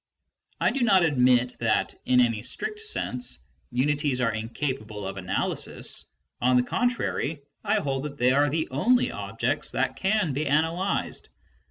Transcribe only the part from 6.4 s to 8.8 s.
on the contrary, I hold that they are the